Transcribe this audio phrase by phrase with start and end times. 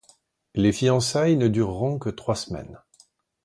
[0.55, 2.79] Les fiançailles ne dureront que trois semaines.